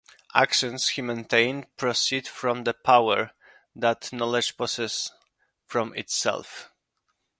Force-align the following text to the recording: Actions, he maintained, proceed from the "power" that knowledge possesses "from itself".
Actions, 0.33 0.87
he 0.87 1.03
maintained, 1.03 1.77
proceed 1.77 2.27
from 2.27 2.63
the 2.63 2.73
"power" 2.73 3.33
that 3.75 4.11
knowledge 4.11 4.57
possesses 4.57 5.11
"from 5.67 5.93
itself". 5.93 6.71